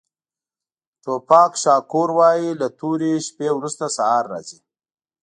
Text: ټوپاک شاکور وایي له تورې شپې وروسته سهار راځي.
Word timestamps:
ټوپاک 1.03 1.51
شاکور 1.63 2.09
وایي 2.17 2.49
له 2.61 2.67
تورې 2.79 3.11
شپې 3.27 3.49
وروسته 3.53 3.85
سهار 3.97 4.23
راځي. 4.33 4.59